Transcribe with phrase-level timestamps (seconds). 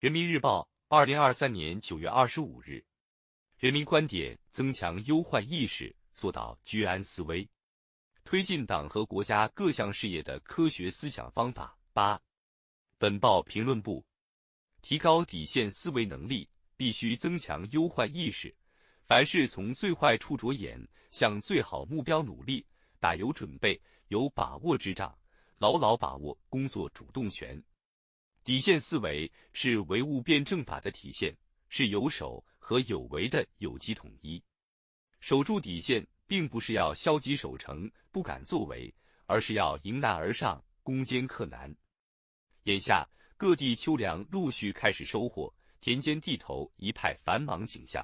[0.00, 2.80] 人民日报，二零二三年九月二十五日，
[3.58, 7.48] 人民观点：增强忧患意识，做到居安思危，
[8.22, 11.76] 推进党和国家各项事业的科学思想方法。
[11.92, 12.16] 八，
[12.96, 14.06] 本报评论部：
[14.82, 18.54] 提高底线思维能力，必须增强忧患意识。
[19.04, 20.80] 凡事从最坏处着眼，
[21.10, 22.64] 向最好目标努力，
[23.00, 25.12] 打有准备、有把握之仗，
[25.58, 27.60] 牢牢把握工作主动权。
[28.48, 31.36] 底线思维是唯物辩证法的体现，
[31.68, 34.42] 是有守和有为的有机统一。
[35.20, 38.90] 守住底线，并不是要消极守成、不敢作为，
[39.26, 41.70] 而是要迎难而上、攻坚克难。
[42.62, 43.06] 眼下
[43.36, 48.02] 各地秋粮陆续开始收获，田间地头一派繁忙景象。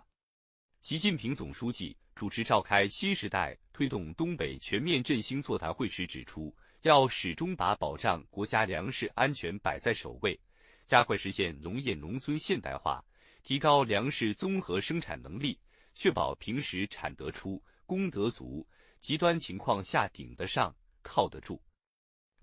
[0.82, 10.38] 习近平总书记主持召开新时代推动东北全面振兴座谈会时指出，要始终把保障国家粮食安全摆在首位，
[10.84, 13.02] 加快实现农业农村现代化，
[13.42, 15.58] 提高粮食综合生产能力，
[15.94, 18.68] 确保平时产得出、供得足，
[19.00, 21.58] 极端情况下顶得上、靠得住，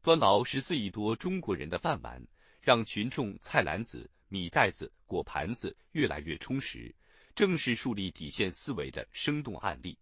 [0.01, 2.19] 端牢十四亿多中国人的饭碗，
[2.61, 6.91] 让群众菜篮子、米袋子、果盘子越来越充实。
[7.35, 9.95] 正是树立底线思维的生动案例。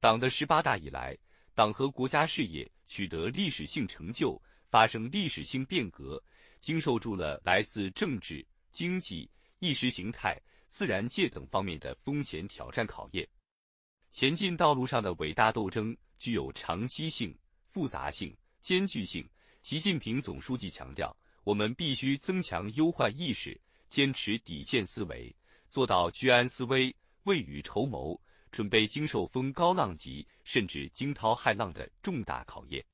[0.00, 1.16] 党的十八大以来，
[1.54, 6.22] 党和国家事业取得历史性成就，发生历史性变革，
[6.58, 9.30] 经受住了来自政治、经济、
[9.60, 10.36] 意识形态、
[10.68, 13.26] 自然界等方面的风险挑战考验。
[14.10, 17.36] 前进道路上的伟大斗争具有长期性、
[17.68, 19.28] 复杂性、艰巨性。
[19.62, 23.58] 习近平总书记强调，我们必须增强忧患意识，
[23.88, 25.34] 坚持底线思维。
[25.70, 28.20] 做到居安思危、未雨绸缪，
[28.54, 32.86] 准备经受风高浪急甚至惊涛骇浪的重大考验。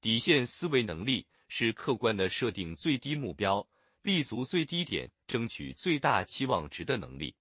[0.00, 3.68] 底线思维能力是客观的设定最低目标、
[4.02, 7.34] 立足最低点、争取最大期望值的能力。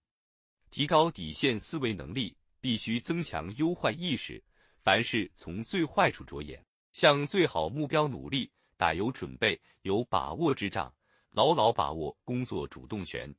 [0.71, 4.43] 提高底线思维能力，必须增强忧患意识。
[4.81, 10.91] 凡事从最坏处着眼，向最好目标努力，打有准备、有把握之仗，
[11.29, 13.31] 牢牢把握工作主动权。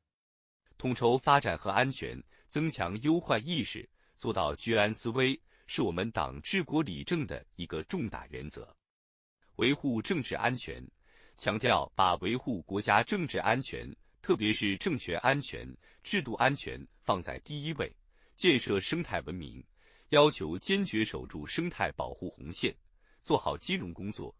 [0.78, 3.88] 统筹发展和安全，增强忧患意识，
[4.24, 8.74] 做到居安思危，是我们党治国理政的一个重大原则。
[9.56, 10.82] 维护政治安全，
[11.36, 13.86] 强调把维护国家政治安全，
[14.22, 15.68] 特别是政权安全、
[16.02, 17.94] 制度安全放在第一位。
[18.34, 19.62] 建设生态文明，
[20.08, 22.74] 要求坚决守住生态保护红线，
[23.22, 24.34] 做好金融工作，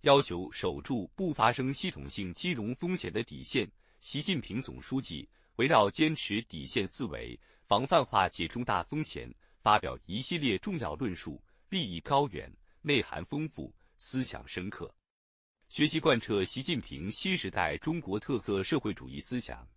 [0.00, 3.70] 要求守住不发生系统性金融风险的底线。
[4.00, 5.28] 习近平总书记。
[5.58, 7.36] 围绕坚持底线思维，
[7.68, 9.30] 防范化解重大风险，
[9.60, 14.90] 发表一系列重要论述，立意高远，内涵丰富，思想深刻。
[15.68, 19.68] 学习贯彻习近平新时代中国特色社会主义思想，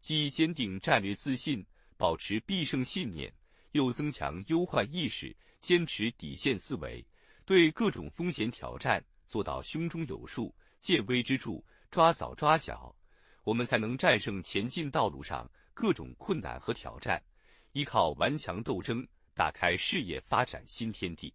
[0.00, 1.64] 既坚定战略自信，
[1.96, 3.32] 保持必胜信念，
[3.70, 7.06] 又增强忧患意识，坚持底线思维，
[7.44, 11.62] 对各种风险挑战做到胸中有数，见微知著，
[11.92, 12.92] 抓早抓小。
[13.44, 17.22] 我们才能战胜前进道路上各种困难和挑战，
[17.76, 21.30] 依靠顽强斗争，打开事业发展新天地。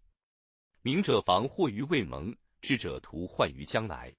[0.80, 4.12] 明者防祸于未萌，智者图患于将来。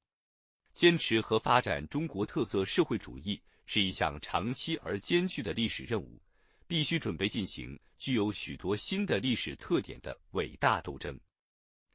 [0.71, 6.17] 坚持和发展中国特色社会主义是一项长期而艰巨的历史任务，
[6.65, 11.19] 必须准备进行具有许多新的历史特点的伟大斗争。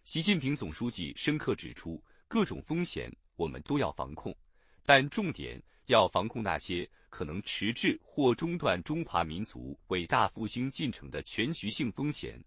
[0.04, 4.36] 习近平总书记深刻指出，各种风险我们都要防控，
[4.84, 5.58] 但重点。
[5.88, 12.38] 要防控那些可能迟滞或中断中华民族伟大复兴进程的全局性风险，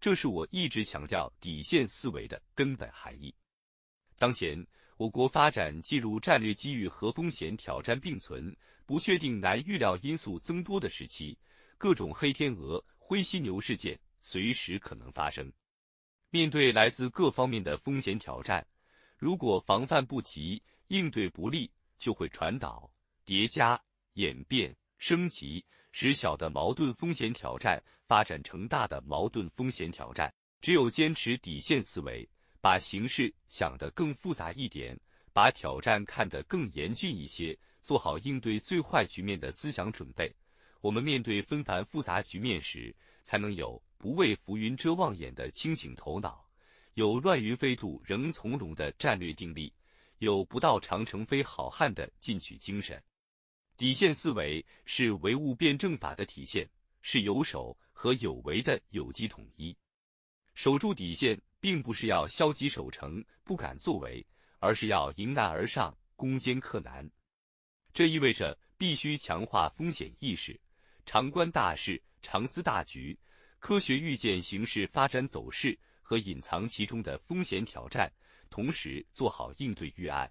[0.00, 3.34] 这是我一直强调底线思维的根本含义。
[4.18, 8.54] 当前，我国发展进入战略机遇和风险挑战并存、
[8.86, 11.38] 不确定难预料因素增多的时期，
[11.76, 15.52] 各种黑天鹅、灰犀牛事件随时可能发生。
[16.30, 18.66] 面对来自各方面的风险挑战，
[19.18, 22.90] 如果防范不及、应对不力，就会传导、
[23.24, 23.80] 叠加、
[24.14, 30.32] 演变、升级，使小的矛盾风险挑战发展成大的矛盾风险挑战。
[30.60, 32.28] 只有坚持底线思维，
[32.60, 34.98] 把形势想得更复杂一点，
[35.32, 40.34] 把挑战看得更严峻一些，做好应对最坏局面的思想准备，
[40.80, 46.44] 我们面对纷繁复杂局面时，才能有不畏浮云遮望眼的清醒头脑，
[46.94, 49.72] 有乱云飞渡仍从容的战略定力。
[50.18, 53.02] 有不到长城非好汉的进取精神，
[53.76, 56.68] 底线思维是唯物辩证法的体现，
[57.02, 59.76] 是有守和有为的有机统一。
[60.54, 64.26] 守住底线，并不是要消极守成、不敢作为，
[64.58, 67.08] 而是要迎难而上、攻坚克难。
[67.92, 70.58] 这意味着必须强化风险意识，
[71.04, 73.18] 常观大势，常思大局，
[73.58, 78.10] 科学预见形势发展走势和隐藏其中的风险挑战，
[78.50, 80.30] 同时做好应对预案。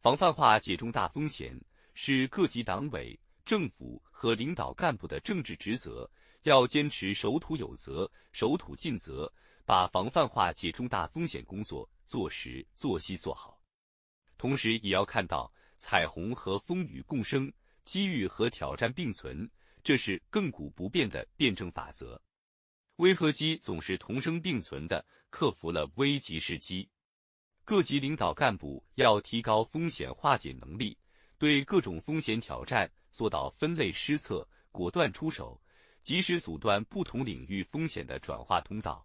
[0.00, 1.58] 防范化解重大风险
[1.94, 6.10] 是各级党委、政府和领导干部的政治职责，
[6.42, 9.32] 要坚持守土有责、守土尽责，
[9.64, 13.60] 把防范化解重大风险工作做实、做细、做好。
[14.36, 17.52] 同时，也要看到彩虹和风雨共生，
[17.84, 19.48] 机遇和挑战并存，
[19.84, 22.20] 这是亘古不变的辩证法则。
[22.96, 26.88] 危和机总是同生并存的，克服了危即是机。
[27.72, 30.94] 各级领导干部要提高风险化解能力，
[31.38, 35.58] 对各种风险挑战做到分类施策、果断出手，
[36.02, 39.02] 及时阻断不同领域风险的转化通道，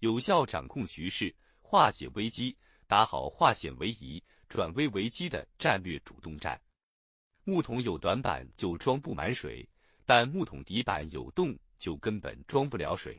[0.00, 2.54] 有效掌控局势，化解危机，
[2.86, 6.60] 打好化险为夷、转危为机的战略主动战。
[7.44, 9.66] 木桶有短板就装不满水，
[10.04, 13.18] 但木桶底板有洞就根本装不了水。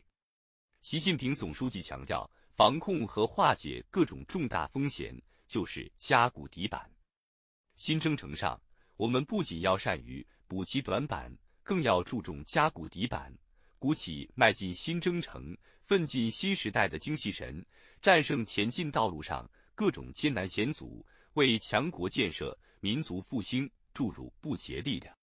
[0.83, 2.30] 习近平总书记强调。
[2.56, 6.89] 防控和化解各种重大风险，就是加固底板。
[7.75, 8.62] 新征程上，
[8.98, 13.33] 我们不仅要善于补齐短板，更要注重加固底板，
[13.80, 17.65] 鼓起迈进新征程、奋进新时代的精气神，
[18.01, 21.03] 战胜前进道路上各种艰难险阻，
[21.33, 25.15] 为强国建设、民族复兴注入不竭力量。